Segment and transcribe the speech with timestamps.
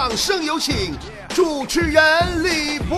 [0.00, 0.96] 掌声有请
[1.30, 2.96] 主持人李波。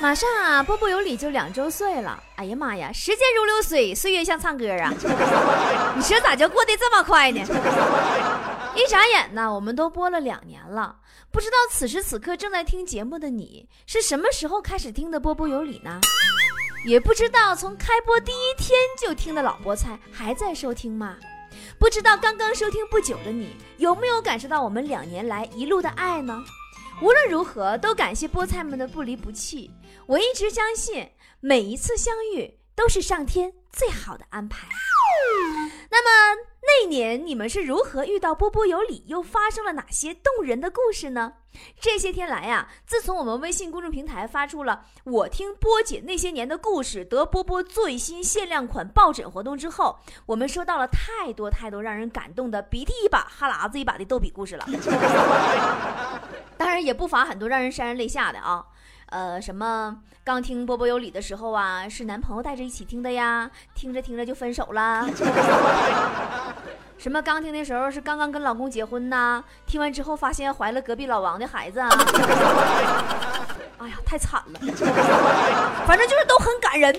[0.00, 2.20] 马上啊，波波有理就两周岁了。
[2.34, 4.92] 哎呀妈呀，时间如流水，岁月像唱歌啊！
[5.94, 7.40] 你说咋就过得这么快呢？
[8.74, 10.96] 一眨眼呢，我们都播了两年了。
[11.30, 16.00] 不知道此时此刻正在听节目的你，是什么时候开始听的波波有理呢？
[16.84, 21.14] 也不知道从开播第一天就听的老菠菜还在收听吗？
[21.78, 26.44] 不知道刚刚收听不久的你，有没有感受到我们两年来一路的爱呢？
[27.02, 29.70] 无论如何，都感谢菠菜们的不离不弃。
[30.06, 31.10] 我一直相信，
[31.40, 34.66] 每一次相遇都是上天最好的安排。
[35.90, 41.34] 那么那年你们是如何遇到波波有理，又发生了哪些动人的故事呢？
[41.80, 54.66] 这些天来呀，自从我们微信公众平台发出了“我听波姐那些年的故事”得波波最新限量款抱枕活动之后，我们收到了太多太多让人感动的鼻涕一把哈喇子一把的逗比故事了。
[56.58, 58.66] 当然也不乏很多让人潸然泪下的啊。
[59.06, 65.08] 呃，什么刚听波波有理的时候啊，是男朋友带着一起听的呀，听着听着就分手了。
[66.98, 71.88] 什么刚听的时候是刚刚跟老公结婚呐，听完之后发现怀了隔壁老王的孩子啊。
[73.78, 74.58] 哎呀，太惨了，
[75.86, 76.92] 反正就是都很感人。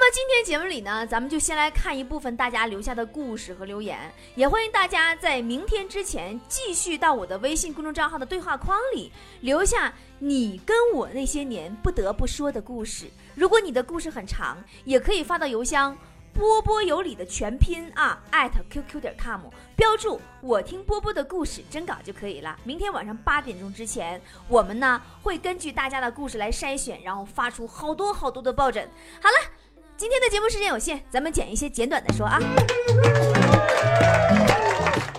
[0.00, 13.10] 那么今天节目里呢，咱们就先来看一部分大家留下的故事和留言，也欢迎大家在明天之前继续到我的微信公众账号的对话框里留下你跟我那些年不得不说的故事。
[13.34, 15.94] 如果你的故事很长，也可以发到邮箱
[16.32, 19.42] 波波有理的全拼啊艾特 qq 点 com，
[19.76, 22.58] 标注我听波波的故事真稿就可以了。
[22.64, 28.88] 明天晚上八点钟之前，我们呢会根据大家的故事来筛选，然后发出好多好多的抱枕。
[29.20, 29.59] 好了。
[30.00, 32.38] 今天的节目时间有限，咱们剪一些简短的说啊。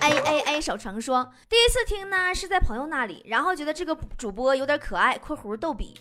[0.00, 5.96] A A A 守成说，第一次听呢是在朋友那里，然后觉得这个主播有点可爱（括弧逗比），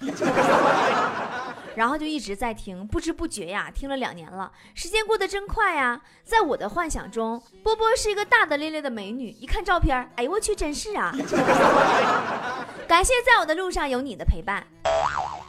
[1.77, 6.01] 然后就一直在听，不知不觉呀，听了两年了，时间过得真快呀。
[6.23, 11.13] 在我的幻想中，波波是一个大大咧咧的美女，一看照片，哎呦我去，真是啊！
[12.89, 14.65] 感谢在我的路上有你的陪伴。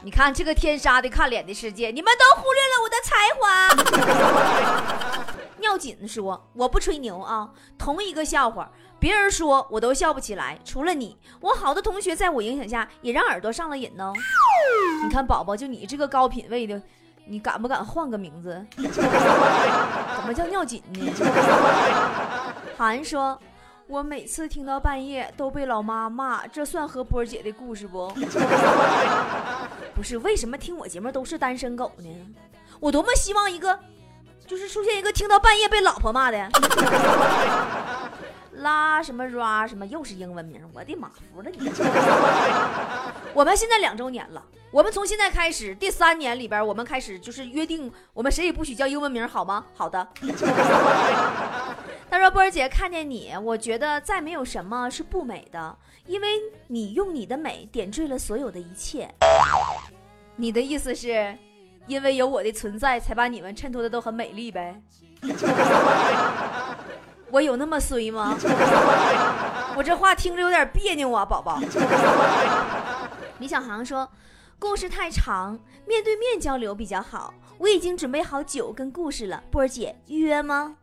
[0.05, 5.33] 你看这个天杀的看脸的世界，你们都忽略了我的才华。
[5.63, 7.49] 尿紧说：“我不吹牛啊，
[7.79, 8.69] 同一个笑话，
[8.99, 14.12] 别人说我都笑不起来，除了你，我好多同学在我影响下也让耳朵上了瘾呢。
[15.05, 16.83] 你看宝宝，就你这个高品位的，
[17.25, 18.67] 你敢不敢换个名字？
[18.77, 21.12] 怎么叫尿紧呢？”
[22.77, 23.39] 韩说。
[23.93, 28.11] 我每次听到半夜都被老妈骂，这算和波姐的故事不？
[29.95, 32.09] 不是，为什么听我节目都是单身狗呢？
[32.81, 33.79] 我多么希望一个，
[34.47, 36.49] 就是出现一个听到半夜被老婆骂的，
[38.53, 41.71] 拉什么 ra 什么，又是英文名，我的妈，服了你！
[43.35, 49.67] 我们现在两周年了，我们从现在开始第三年里边，我们开始就是约定，我们谁也不许叫英文名，好吗？
[49.75, 50.09] 好的。
[52.12, 55.75] 他说：“波儿姐看见你，我觉得再没有什么是不美的，
[56.05, 56.28] 因为
[56.67, 59.09] 你用你的美点缀了所有的一切。
[60.37, 61.34] 你的意思是，
[61.87, 64.78] 因为有我的存在，才把你们衬托的都很美丽呗？
[67.33, 68.37] 我有那么衰吗？
[69.75, 71.59] 我这话听着有点别扭啊，宝宝。”
[73.41, 74.06] 李小航说
[74.61, 77.33] ：“故事太长，面对面交流比较好。
[77.56, 80.77] 我已经准备好酒跟故事了，波儿姐约吗？”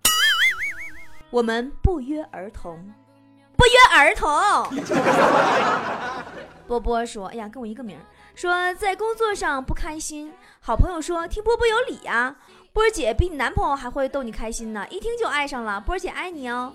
[1.29, 2.93] 我们不约而同，
[3.55, 4.29] 不约而同。
[6.67, 7.97] 波波说：“哎呀，跟我一个名。”
[8.35, 10.31] 说在工作上不开心，
[10.61, 12.35] 好朋友说听波波有理呀。
[12.71, 15.81] 波儿姐比你男朋友还会逗你开心呢，一听就爱上了。
[15.81, 16.71] 波儿姐爱你哦，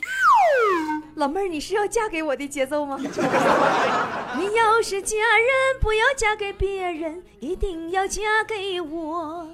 [1.14, 2.98] 老妹儿，你是要嫁给我的节奏吗？
[4.36, 9.48] 你要是嫁人，不要嫁给别人，一定要嫁给我。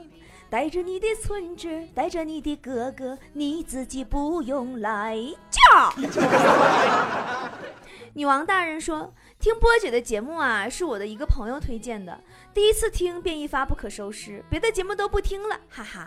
[0.51, 5.17] 带着你的孙子，带着你的哥哥，你自己不用来
[5.49, 5.93] 叫。
[8.21, 9.15] 女王大人说。
[9.41, 12.21] 听波姐的节目啊，是我的一个朋友推荐的。
[12.53, 16.07] 第一次听便一发不可收拾，别的节目都不听了，哈哈，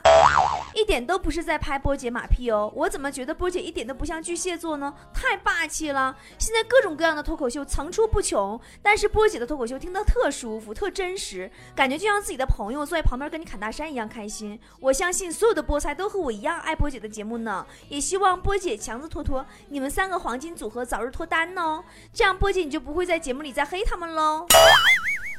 [0.75, 2.71] 一点都不是在拍波姐马屁哦。
[2.75, 4.93] 我怎么觉得波姐一点都不像巨蟹座呢？
[5.11, 6.15] 太霸气了！
[6.37, 14.59] 现在各种各样的脱口秀层出不穷，但是波姐的脱口秀听得特舒服、特真实，感觉就像自己的朋友坐在旁边跟你侃大山一样开心。
[14.79, 23.13] 我相信所有的菠菜都和我一样爱波姐的节目呢，也希望波姐强子脱脱，你们三个黄金组合早日脱单哦，这样波姐你就不会在。
[23.23, 24.45] 节目里再黑他们喽。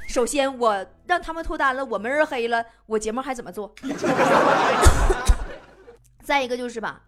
[0.09, 3.75] 首先，我让他们脱单了，我没人黑了，我节目还怎么做？
[6.25, 7.03] 再一个就是吧，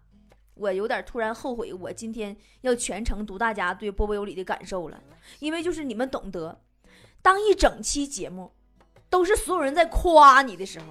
[0.55, 5.01] 我有点突然后悔，我今天要全程读大家对波波有理的感受了，
[5.39, 6.61] 因为就是你们懂得，
[7.23, 8.53] 当一整期节目
[9.09, 10.85] 都是所有人在夸你的时候，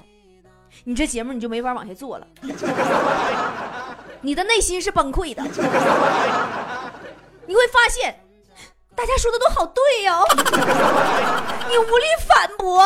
[0.86, 2.28] 你这节目你就没法往下做了，
[4.22, 5.44] 你的内心是崩溃的，
[7.46, 8.25] 你会发现
[8.96, 10.24] 大家说的都好对哟，
[11.70, 12.82] 你无力反驳。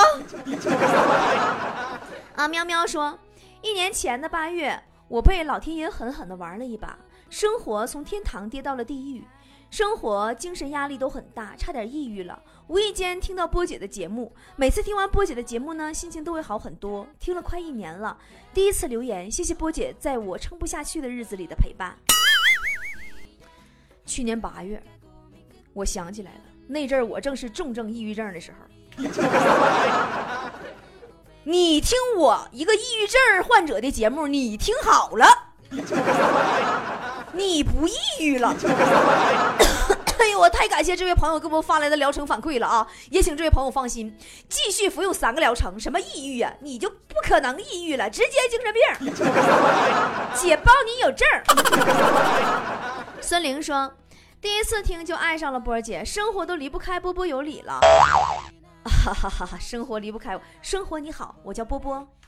[2.35, 3.17] 啊，喵喵说，
[3.61, 4.83] 一年前的八月。
[5.07, 6.95] 我被老天爷狠狠的玩了一把，
[7.31, 9.25] 生活从天堂跌到了地狱，
[9.71, 12.39] 生活精神压力都很大，差点抑郁了。
[12.67, 17.07] 无意间听到波姐的节目，每次听完波姐的节目呢，心情都会好很多。
[17.19, 18.15] 听了快一年了，
[18.53, 21.97] 第一次留言，谢谢波姐在我撑不下去的日子里的陪伴。
[24.05, 24.79] 去年八月，
[25.73, 28.57] 我想起来了，那阵儿我正是重症抑郁症的时候。
[31.43, 35.25] 你听我一个抑郁症患者的节目，你听好了，
[37.31, 38.53] 你不抑郁了。
[40.19, 42.85] 哎呦，我太感谢这位朋友给我们发来的疗程反馈了啊！
[43.09, 44.13] 也请这位朋友放心，
[44.49, 45.79] 继续服用三个疗程。
[45.79, 48.81] 什么抑郁啊，你就不可能抑郁了，直接精神病。
[50.35, 51.25] 姐包你有证。
[53.21, 53.93] 孙玲说，
[54.41, 57.81] 第一次听就爱上了波姐，生活都离不开波波有理了。
[58.85, 59.45] 哈哈哈！
[59.45, 60.41] 哈生活离不开我。
[60.61, 62.07] 生活你好，我叫波波。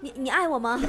[0.00, 0.80] 你你爱我吗？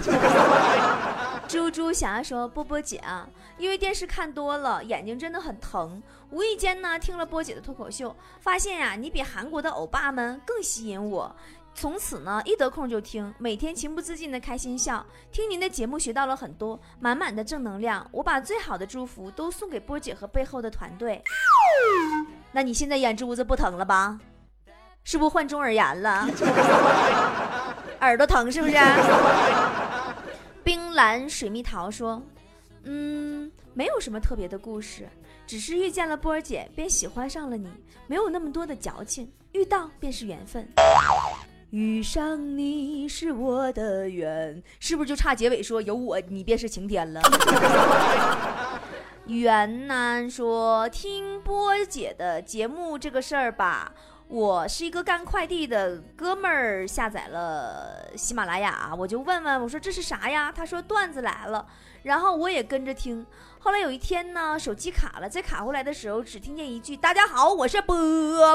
[1.48, 3.28] 猪猪侠说：“波波姐啊，
[3.58, 6.02] 因为电视看多了，眼睛真的很疼。
[6.30, 11.36] 无意间呢，听了波姐的脱口秀，发现呀，你比韩国的欧巴们更吸引我。”
[11.78, 15.06] 从此呢，一得空就听，每天情不自禁的开心笑。
[15.30, 18.08] 听您的节目学到了很多，满满的正能量。
[18.14, 21.22] 我把最好的祝福都送给波姐和背后的团队。
[22.54, 24.18] 那你现在眼珠子不疼了吧？
[25.04, 26.26] 是不是患中耳炎了？
[28.00, 28.76] 耳朵疼是不是？
[30.64, 32.24] 冰蓝水蜜桃说
[32.84, 35.10] ：“嗯，没有什么特别的故事，
[35.46, 37.70] 只是遇见了波儿姐，便喜欢上了你，
[38.08, 40.66] 没有那么多的矫情，遇到便是缘分。”
[41.76, 47.22] 遇上你是我的缘，是不是就差结尾说有我你便是晴天了？
[49.28, 53.92] 袁南说听波姐的节目这个事儿吧，
[54.30, 60.50] 我是一个干快递的哥们儿，下载了喜马拉雅，我就问问我说这是啥呀？
[60.56, 61.68] 他说段子来了，
[62.04, 63.26] 然后我也跟着听。
[63.66, 67.98] 后来有一天呢，手机卡了，在卡回来的时候，只听见一句“大家好，我是波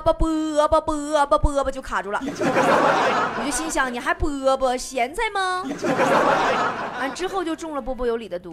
[0.03, 0.81] 波波波波
[1.27, 2.21] 波波波”，就卡住了。
[2.23, 5.65] 我就心想，你还波波咸菜吗？
[7.01, 8.53] 完之后就中了波波有理的毒。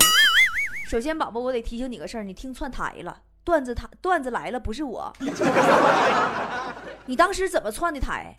[0.90, 5.14] 首先，宝宝，我得提醒你个事儿，你听串台了，段子他段子来了，不是我。
[7.06, 8.36] 你当时怎么串的台？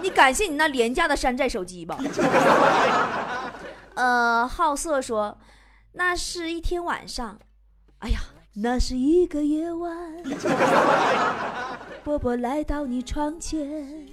[0.00, 1.98] 你感谢你那廉价的山寨手机吧。
[3.92, 5.36] 呃，好色说。
[5.98, 7.38] 那是一天晚上，
[8.00, 8.20] 哎呀，
[8.52, 9.96] 那是一个夜晚，
[12.04, 14.06] 波波来到你床前，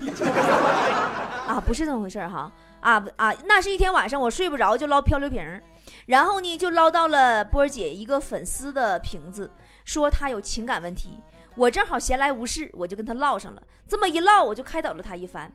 [1.46, 2.50] 啊，不是这么回事哈，
[2.80, 5.62] 啊啊，那是一天晚上，我睡不着就捞漂流瓶，
[6.06, 9.52] 然后呢就捞到了波儿姐一个粉丝的瓶子，
[9.84, 11.20] 说她有情感问题。
[11.56, 13.62] 我正好闲来无事，我就跟他唠上了。
[13.88, 15.52] 这么一唠，我就开导了他一番。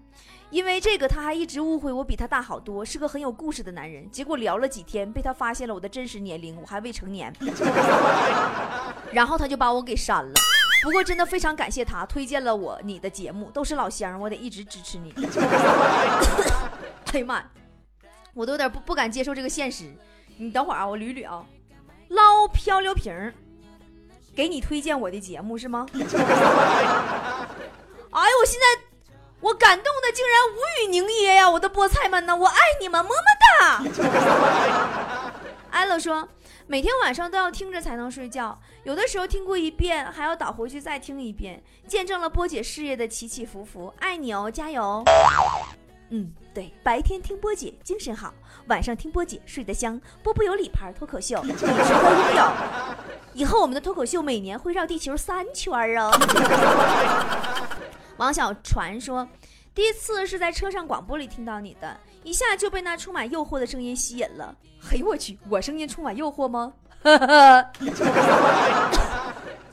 [0.50, 4.10] 因为这个，他还一直误会我比他大好多，是个很有故事的男人。
[4.10, 7.32] 结果聊了几天，被他发现了我的真实年龄，我还未成年。
[9.12, 10.32] 然后他就把我给删了。
[10.82, 15.12] 不过真的非常感谢他推荐了我你的节目，都是老乡，我得一直支持你。
[17.12, 17.42] 哎呀妈，
[18.32, 19.92] 我都有点不不敢接受这个现实。
[20.37, 21.44] 你等会儿啊，我捋捋啊，
[22.08, 23.34] 捞漂流瓶儿。
[24.34, 25.84] 给你推荐我的节目是吗？
[25.92, 25.99] 哎
[28.30, 28.64] 呦，我现在
[29.40, 31.49] 我感动的竟然无语凝噎呀！
[31.49, 32.37] 我的菠菜们呢？
[32.37, 33.14] 我爱你们，么么
[33.61, 35.33] 哒！
[35.71, 36.28] 艾乐说，
[36.66, 43.95] 每天晚上都要听着才能睡觉，有的时候听过一遍还要倒回去再听一遍，见证了波姐事业的起起伏伏。
[44.00, 45.04] 爱你哦，加油！
[46.11, 48.35] 嗯，对，白天听波姐精神好，
[48.66, 50.00] 晚上听波姐睡得香。
[50.21, 52.50] 波波有礼牌脱口秀，你值得拥有。
[53.35, 56.11] 以后我们的脱口秀每年会绕地球三圈哦。
[58.18, 59.26] 王小传说，
[59.72, 64.52] 第一次是在车上广播里听到你的，一下就被那充满诱惑的声音吸引了。
[64.80, 66.72] 嘿，我去，我声音充满诱惑吗？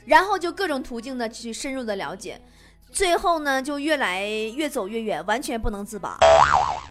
[0.06, 2.40] 然后就各种途径的去深入的了解。
[2.92, 6.16] 最后呢，就越来越走越远，完全不能自拔。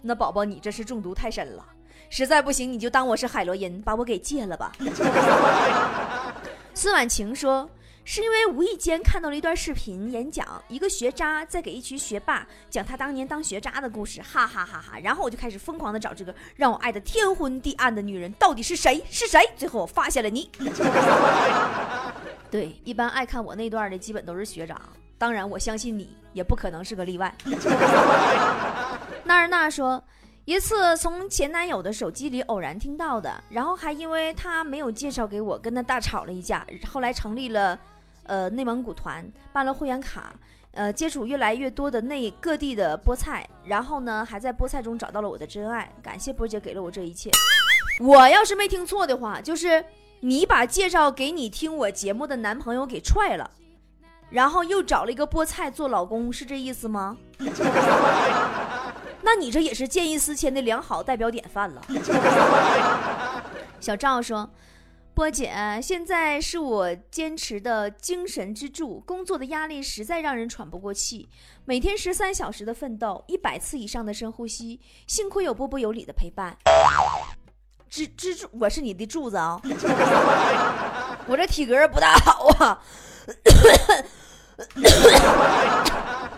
[0.02, 1.64] 那宝宝，你这是中毒太深了，
[2.10, 4.72] 实在不行你就当我是海洛因，把我给戒了吧。
[6.74, 7.66] 孙婉晴说
[8.08, 14.96] ：“是因为无意间看到了一段视频演讲，一个学渣在给一群学霸讲他当年当学渣的故事，哈哈哈哈！
[15.00, 19.02] 然后我就开始疯狂的找这个让我爱的天昏地暗的女人到底是谁？
[19.10, 19.40] 是谁？
[19.56, 20.48] 最后我发现了你。
[22.48, 24.80] 对，一般爱看我那段的基本都是学长，
[25.18, 27.34] 当然我相信你也不可能是个例外。
[29.24, 30.00] 那儿那说。
[30.44, 36.64] 一次从前男友的手机里偶然听到的，然后还因为他没有介绍给我，跟他大吵了一架。
[36.88, 37.76] 后来成立了，
[38.26, 40.34] 呃，内蒙古团，办了会员卡，
[40.72, 45.90] 呃，接触越来越多的内各地的菠菜，然后呢，还在菠菜中找到了我的真爱。
[46.02, 47.30] 感谢波姐给了我这一切。
[48.00, 49.84] 我要是没听错的话，就是
[50.20, 53.50] 你把介绍给你听我节目的男朋友给踹了，
[54.28, 57.16] 然后又找了一个菠菜做老公，是这意思吗？
[59.22, 61.82] 那你这也是见异思迁的良好代表典范了。
[63.80, 64.48] 小赵说
[65.16, 65.50] ：“波姐，
[65.82, 71.26] 现在是我坚持的精神支柱，工作的压力实在让人喘不过气。
[71.64, 76.54] 每天十三小时的奋斗，一百次以上的深呼吸，幸亏有波波有理的陪伴。
[77.88, 79.58] 支支柱，我是你的柱子啊！
[81.26, 82.78] 我这体格不大好啊。”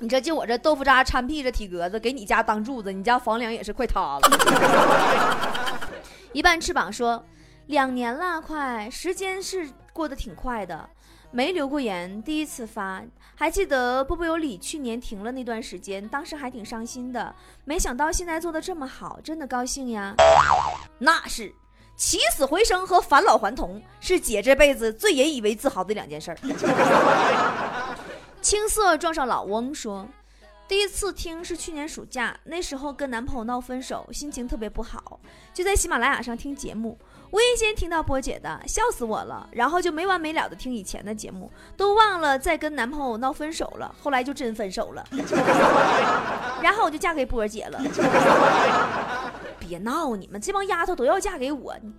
[0.00, 4.20] 你这就我这豆腐渣掺屁这体格子，给你家当柱子，你家房梁也是快塌了。
[6.34, 7.24] 一半翅膀说，
[7.68, 10.88] 两年了，快时间是过得挺快的，
[11.30, 13.02] 没留过言，第一次发。
[13.34, 17.34] 还记得波波有理去年停了那段时间，当时还挺伤心的，
[17.66, 20.14] 没想到现在做的这么好，真的高兴呀。
[20.98, 21.54] 那是
[21.94, 26.38] 起死回生和返老还童，是姐这辈子最引以为自豪的两件事儿。
[28.40, 30.08] 青涩撞上老翁说
[30.66, 35.20] ：“第一次听是去年暑假，那时候跟男朋友闹分手，心情特别不好，
[35.52, 36.98] 就在喜马拉雅上听节目，
[37.30, 39.48] 无意间听到波姐的，笑死我了。
[39.52, 43.94] 然后就没完没了的听以前的节目，都忘了再跟男朋友闹分手了。
[44.02, 45.04] 后来就真分手了，
[46.62, 47.78] 然后我就嫁给波姐了。
[49.58, 51.92] 别闹，你们这帮丫头都要嫁给我，你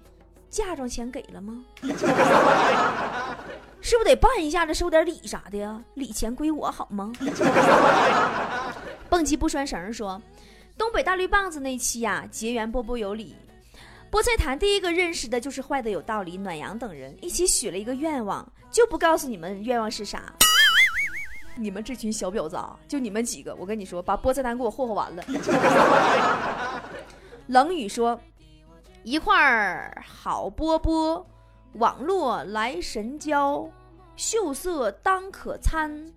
[0.49, 1.63] 嫁妆钱给了吗？”
[3.81, 5.81] 是不是得办一下子收点礼啥的呀？
[5.93, 7.13] 礼钱归我好吗？
[9.09, 10.21] 蹦极不拴绳说，
[10.77, 13.35] 东北大绿棒子那期呀，结缘波波有理。
[14.11, 20.33] 菠菜坛第一个认识的就是坏的有道理、暖阳等人，一起许了一个愿望，就不告诉你们愿望是啥。
[21.55, 25.23] 你们这群小婊子，啊，就你们几个，我跟你说，把菠菜坛给我霍霍完了。
[27.47, 28.19] 冷雨说，
[29.03, 31.25] 一块儿好波波。
[31.73, 33.69] 网络来神交，
[34.15, 36.07] 秀色当可餐，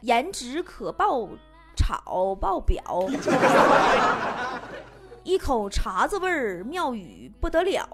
[0.00, 1.28] 颜值可爆
[1.76, 3.08] 炒爆表，
[5.28, 7.86] 一口碴子味儿妙语不得了，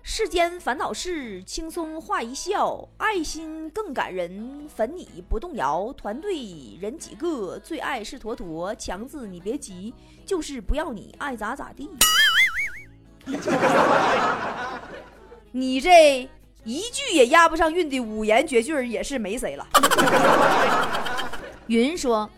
[0.00, 6.36] 世间烦恼事轻松话一笑，爱心更感人，粉你不动摇，团队
[6.80, 9.92] 人几个，最爱是坨坨，强子你别急，
[10.24, 11.90] 就是不要你爱咋咋地。
[15.50, 16.30] 你这
[16.62, 19.66] 一句也押不上韵的五言绝句也是没谁了。
[21.66, 22.30] 云说：“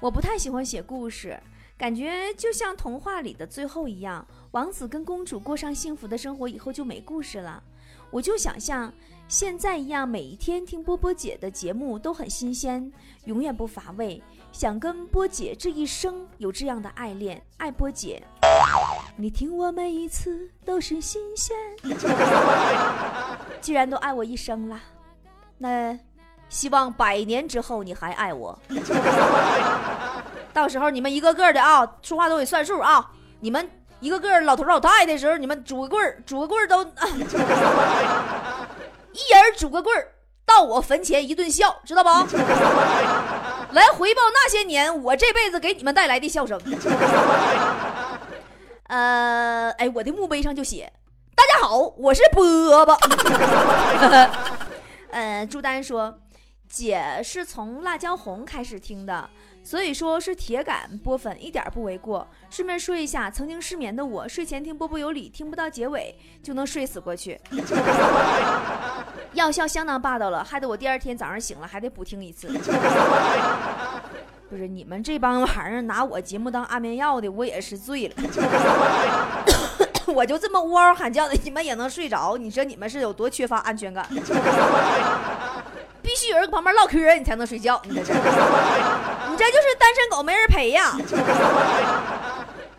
[0.00, 1.38] 我不太喜欢写故事，
[1.78, 7.62] 感觉就像童话里的最后一样，王子跟公主过上幸福的生活以后就没故事了。
[8.10, 8.90] 我就想像
[9.28, 12.90] 现在一样，每一天听波波姐的节目都很新鲜，
[13.24, 14.22] 永远不乏味。
[14.52, 18.22] 想跟波姐这一生有这样的爱恋，爱波姐。”
[19.18, 21.56] 你听我每一次都是新鲜，
[23.60, 24.80] 既然都爱我一生了，
[25.58, 25.98] 那
[26.48, 28.58] 希望百年之后你还爱我。
[30.56, 33.10] 到时候你们一个个的啊，说话都得算数啊！
[33.40, 33.70] 你们
[34.00, 36.80] 一个个老头老太太的时候，你们拄个棍儿，拄个棍儿都，
[39.12, 40.14] 一人拄个棍儿
[40.46, 42.08] 到我坟前一顿笑，知道不？
[43.74, 46.58] 来回报那些年我这辈子给你们带来的笑声。
[48.84, 50.90] 呃，哎，我的墓碑上就写
[51.36, 52.96] ：“大家好，我是波波。
[55.12, 56.18] ”呃，朱丹说
[56.66, 59.28] ：“姐是从辣椒红开始听的，
[59.66, 62.24] 所以说是铁杆波粉，一点不为过。
[62.48, 67.36] 顺便说一下，曾经失眠的我，睡前听波波有理，听不到结尾就能睡死过去。
[69.34, 72.46] 药效相当霸道了，害得我第二天早上醒了还得补听一次。”
[74.48, 78.14] 不是你们这帮玩意儿拿我节目当安眠药的，我也是醉了。
[80.14, 82.36] 我就这么呜嗷喊叫的，你们也能睡着？
[82.36, 84.08] 你说你们是有多缺乏安全感？
[86.06, 87.82] 必须有人搁旁边唠嗑，你才能睡觉。
[87.82, 90.96] 你这，你这就是单身狗没人陪呀。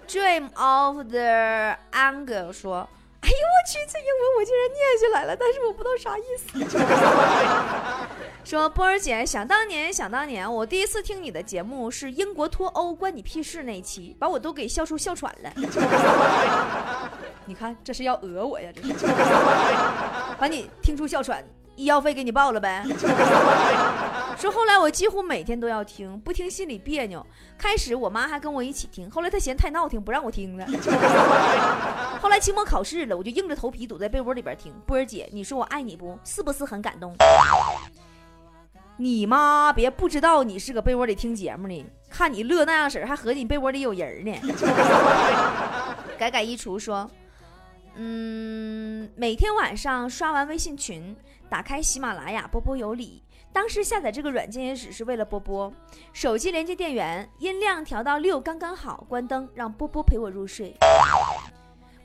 [0.07, 2.87] Dream of the Angel 说
[3.19, 6.47] ：“哎呦我去，这英文我竟然念下来了，但是我不知道啥意思。
[8.45, 15.51] 说波儿姐，想当年，想当年，我第一次听你的节目是英国脱欧关你屁事那一期，把我都给笑出哮喘了。
[17.43, 18.71] 你看这是要讹我呀？
[18.73, 18.93] 这是
[20.39, 21.43] 把你听出哮喘，
[21.77, 22.83] 医药费给你报了呗？
[24.37, 27.25] 说后来我几乎每天都要听，不听心里别扭。
[27.57, 30.65] 开始我妈还跟我一起听，后来她嫌太闹听，不让我听了。
[32.21, 34.73] 后来期末考试了，我就硬着头皮躲在被窝里边听。
[34.85, 36.19] 波儿姐，你说我爱你不？
[36.23, 37.15] 是不是很感动？
[38.97, 44.33] 你妈别不知道你是搁被窝里听节目呢，看你乐那样式儿，还合计你被窝里有人呢。
[46.17, 47.09] 改改衣橱说，
[47.99, 51.15] 嗯，每天晚上刷完微信群，
[51.49, 53.23] 打开喜马拉雅，波波有理。
[53.51, 55.73] 当时下载这个软件也只是为了波波。
[56.13, 60.75] 手机连接电源，音量调到六刚刚好，关灯，让波波陪我入睡。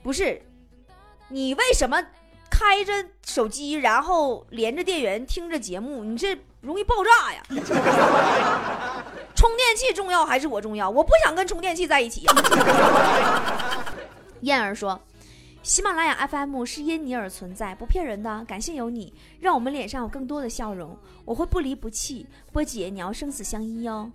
[0.01, 0.41] 不是，
[1.29, 2.03] 你为什么
[2.49, 2.91] 开着
[3.23, 6.03] 手机，然后连着电源听着节目？
[6.03, 7.43] 你这容易爆炸呀！
[9.35, 10.89] 充电器重要还是我重要？
[10.89, 12.25] 我不想跟充电器在一起。
[14.41, 14.99] 燕儿说。
[15.63, 18.43] 喜马拉雅 FM 是因你而存在，不骗人的。
[18.43, 20.97] 感谢有你，让我们脸上有更多的笑容。
[21.23, 24.11] 我会不离不弃，波姐，你要生死相依哦。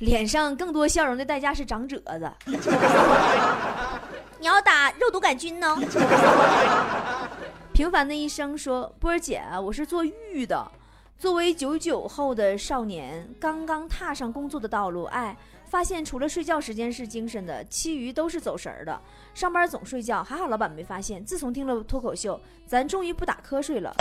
[0.00, 2.30] 脸上更多笑容的代价是长褶子。
[4.38, 5.76] 你要打肉毒杆菌呢。
[7.72, 10.70] 平凡的一生说，波儿姐，我是做玉的，
[11.18, 15.36] 作为九九后的少年，刚刚踏上工作的道路，哎。
[15.68, 18.98] 发现除了睡觉时间是精神的，其余都是走神儿的。
[19.34, 21.22] 上班总睡觉，还好老板没发现。
[21.22, 23.94] 自从听了脱口秀，咱终于不打瞌睡了。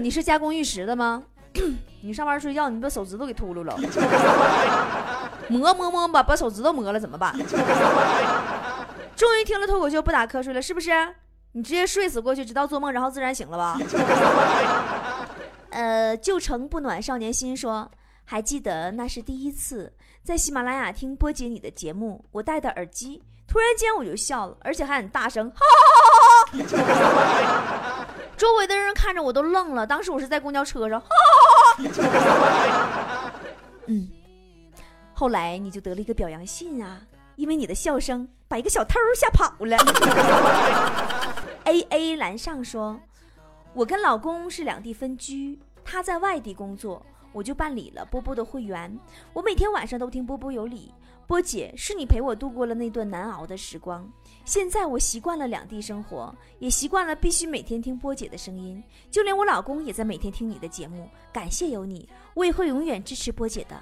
[0.00, 1.22] 你是加工玉石的吗？
[2.02, 3.78] 你上班睡觉，你把手指头给秃噜了。
[5.46, 7.32] 磨磨磨吧，把手指头磨了怎么办？
[9.14, 10.90] 终于听了脱口秀不打瞌睡了，是不是？
[11.52, 13.78] 你直接睡死过去，直到做梦，然后自然醒了吧？
[15.70, 17.90] 呃，旧城不暖少年心说。
[18.24, 25.58] 还记得那是第一次在喜马拉雅听波姐你的节目，我戴的耳机，突然间我就笑了，而且还很大声，哈
[26.52, 28.06] 哈哈哈！
[28.36, 29.84] 周围的人看着我都愣了。
[29.84, 33.32] 当时我是在公交车上，哈哈哈哈！
[33.86, 34.08] 嗯，
[35.12, 37.00] 后来你就得了一个表扬信啊，
[37.34, 39.76] 因为你的笑声把一个小偷吓跑了。
[41.64, 42.96] A A 蓝上说，
[43.72, 47.04] 我跟老公是两地分居，他在外地工作。
[47.32, 48.98] 我就办理了波波的会员，
[49.32, 50.92] 我每天晚上都听波波有理。
[51.28, 54.10] 波姐是你陪我度过了那段难熬的时光，
[54.44, 61.08] 现在我习惯了两地生活，也习惯了必须每天听波姐的声音，就连我老公也在每天听你的节目。
[61.32, 63.80] 感谢有你，我也会永远支持波姐的。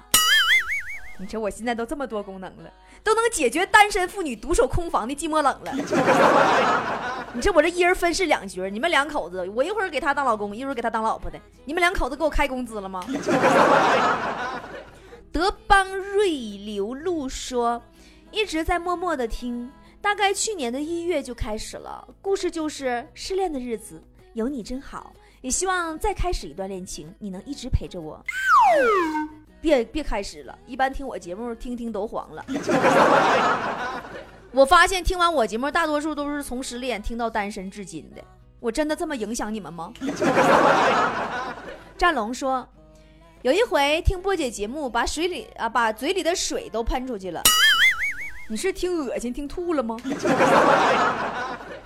[1.19, 2.71] 你瞅我现在都这么多功能了，
[3.03, 5.73] 都能解决单身妇女独守空房的寂寞冷了。
[7.33, 11.39] 你这我这一人分饰两角，你们两口子，我一会儿给他当老公，一会儿给他当老婆的。
[11.63, 13.05] 你们两口子给我开工资了吗？
[15.31, 17.81] 德邦瑞流露说，
[18.31, 22.07] 一直在默默的听，大概去年的一月就开始了。
[22.19, 24.01] 故事就是失恋的日子，
[24.33, 28.19] 有你真好，也希望再开始一段恋情，你能一直陪着我。
[29.61, 32.45] 别别开始了，一般听我节目听听都黄了。
[34.51, 38.21] 我发现听完我节目，大多数都是从失恋听到单身至今的。
[38.59, 39.93] 我真的这么影响你们吗？
[41.97, 42.67] 战龙说，
[43.41, 47.41] 有一回听波姐节目，把水里啊把嘴里的水都喷出去了。
[48.49, 49.95] 你是听恶心听吐了吗？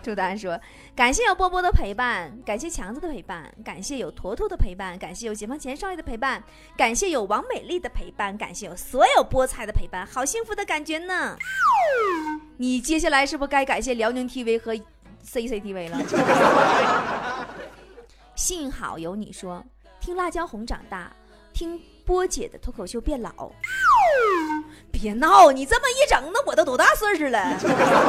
[0.05, 0.59] 朱丹说。
[0.95, 6.43] 感谢有波波的陪伴，感谢强子的陪伴，感谢有坨坨的陪伴，感谢有解放前少爷的陪伴，
[6.77, 11.37] 感谢有王美丽的陪伴，感谢有所有菠菜的陪伴，好幸福的感觉呢！
[12.57, 14.75] 你接下来是不是该感谢辽宁 TV 和
[15.25, 17.47] CCTV 了？
[18.35, 19.63] 幸好有你说，
[19.99, 21.11] 听辣椒红长大，
[21.53, 23.31] 听波姐的脱口秀变老。
[25.03, 25.51] 别闹！
[25.51, 27.43] 你这么一整，那我都多大岁数了？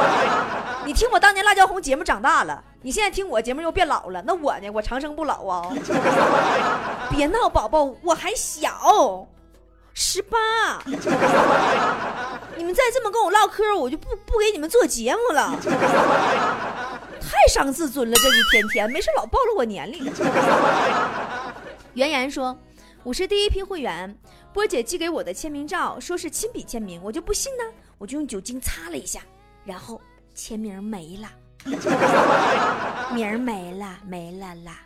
[0.87, 4.69] 你听我当年辣椒红节目长大了，你现在听我节目又变老了，那我呢？
[4.69, 5.67] 我长生不老啊！
[7.11, 9.27] 别闹，宝宝，我还小，
[9.93, 10.37] 十八。
[12.55, 15.53] 你们再这么跟我唠嗑，我就不不给你们做节目了，
[17.19, 18.15] 太伤自尊了。
[18.15, 20.09] 这一天天没事老暴露我年龄。
[21.93, 22.57] 袁言说。
[23.03, 24.17] 我是第一批会员，
[24.55, 27.63] 波姐寄给我的签名照，说是亲笔签名，我就不信呢，
[27.97, 29.19] 我就用酒精擦了一下，
[29.65, 30.01] 然后
[30.33, 31.29] 签名没了，
[33.13, 34.79] 名没了，没了啦。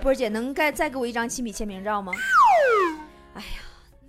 [0.00, 2.12] 波姐能再再给我一张亲笔签名照吗？
[3.34, 3.58] 哎呀，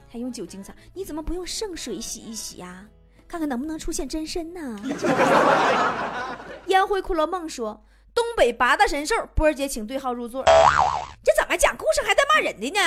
[0.07, 0.71] 还用酒精擦？
[0.93, 2.85] 你怎么不用圣水洗一洗呀？
[3.27, 4.79] 看看能不能出现真身呢？
[6.67, 10.45] 烟灰骷髅梦说：“东北八大神兽，波姐请对号入座。”
[11.23, 12.79] 这怎么讲故事还带骂人的呢？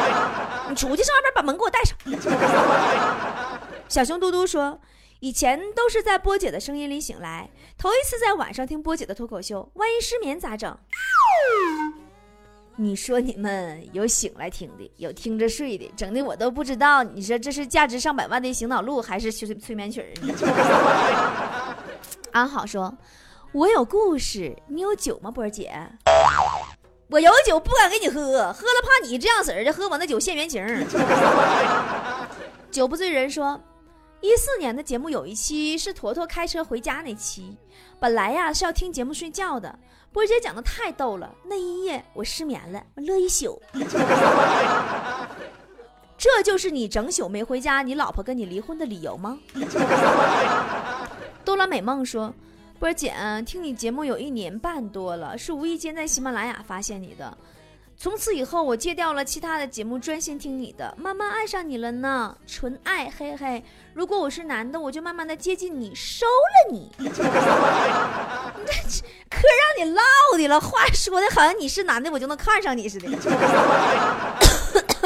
[0.70, 1.96] 你出去上外边把门给我带上。
[3.88, 4.80] 小熊嘟嘟说
[5.20, 10.74] ：“以前都是在波姐的声音里醒来，头一次在晚上听波姐的脱口秀，万一失眠咋整？”
[12.76, 17.02] 你说你们有醒来听的，有听着睡的，整的我都不知道。
[17.02, 20.08] 你说这是价值上百万的醒脑露，还是催催眠曲儿？
[22.32, 22.96] 安好说
[23.52, 25.70] ：“我有故事，你有酒吗，波姐？
[27.12, 28.20] 我有酒，不敢给你喝，
[28.54, 30.64] 喝了怕你这样式儿的喝我那酒现原形。
[32.72, 33.60] ”酒不醉人说
[34.22, 37.54] ：“一四年的节目有一期是坨坨开车回家那期，
[38.00, 39.78] 本来呀是要听节目睡觉的。”
[40.10, 43.60] 波姐讲的太逗了，那一夜我失眠了，我乐一宿。
[46.16, 49.38] 这就是你整宿没回家，你老婆跟你离婚的理由吗？
[51.44, 52.32] 多拉美梦说
[52.82, 53.14] ：“波姐，
[53.46, 57.38] 听你节目有一年半多了，是无意间在喜马拉雅发现你的。”
[57.96, 63.62] 从此以后，我戒掉了其他的节目，专心听你的，慢慢爱上你了呢，纯爱，嘿嘿。
[63.94, 66.90] 如果我是男的，我就慢慢的接近你，收了你。
[66.98, 67.30] 你这嗑
[69.30, 70.02] 让你唠
[70.36, 73.06] 的了，话说的好像你是男的，我就能看上你似的。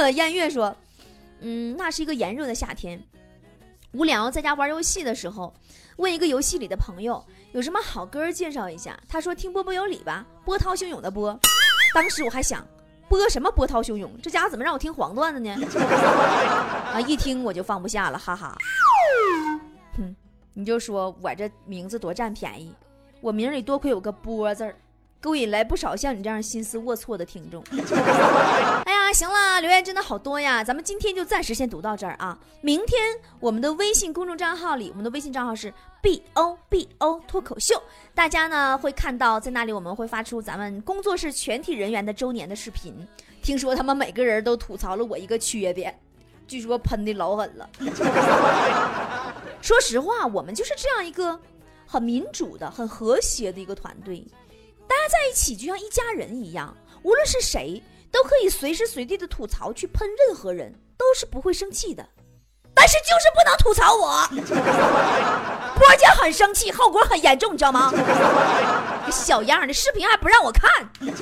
[0.13, 0.75] 燕月说，
[1.41, 3.05] 嗯，那是一个炎热的夏天，
[3.93, 5.53] 无聊在家玩游戏的时候，
[5.97, 7.23] 问一个游戏里的朋友
[7.57, 11.41] 有什么好歌介绍一下，他说听波波有理吧，波涛汹涌的波。
[11.95, 12.63] 当时我还想。
[13.09, 14.13] 播什么波涛汹涌？
[14.21, 15.57] 这家伙怎么让我听黄段子呢？
[16.93, 18.59] 啊，一听我就放不下了，哈哈。
[19.97, 20.15] 哼，
[20.53, 22.75] 你就说我这名字多占便宜，
[23.23, 24.77] 我名里多亏有个波字儿。
[25.19, 27.65] 勾引来不少像你这样心思龌龊的听众。
[28.85, 32.37] 哎 呀，行了，留言真的好多呀，咱们今天就暂时先读到这儿啊。
[32.61, 33.01] 明天
[33.39, 37.81] 我们的微信公众账号里，我们的微信账号是 b o b o 脱口秀，
[38.15, 42.95] 大家呢会看到在那里我们会发出咱们工作室全体人员的周年的视频。
[43.43, 45.97] 听说他们每个人都吐槽了我一个缺点，
[46.49, 47.71] 据说喷的老狠了。
[49.63, 51.39] 说实话，我们就是这样一个
[51.87, 54.27] 很民主的、很和谐的一个团队。
[54.89, 57.81] 大家在一起就像一家人一样，无论是谁
[58.17, 62.03] 都可以随时随地的吐槽去喷任何人，都是不会生气的。
[62.75, 64.27] 但是就是不能吐槽我，
[65.77, 67.93] 波姐很生气，后果很严重，你知道吗？
[69.11, 71.21] 小样的视频还不让我看，明天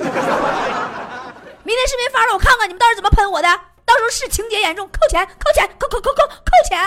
[1.85, 3.47] 视频发了我看看，你们到时候怎么喷我的？
[3.85, 6.79] 到时候是情节严重，扣钱，扣钱，扣扣扣扣扣钱。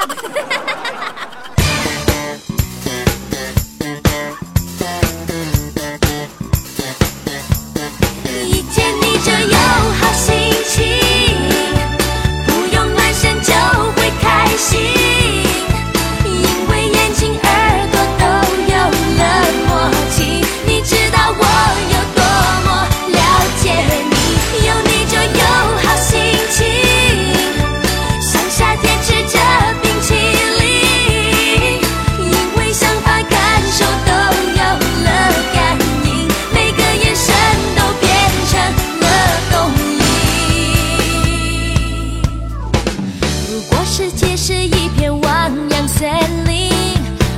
[44.40, 46.08] 是一片汪洋森
[46.46, 46.70] 林，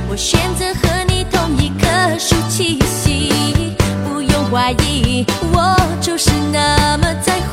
[0.07, 1.87] 我选择和你同一棵
[2.19, 3.33] 树栖息，
[4.07, 7.50] 不用怀疑，我就是那么在乎。